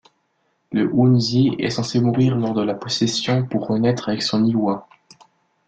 [0.71, 4.87] La hounsi est censé mourir lors de la possession pour renaître avec son lwa.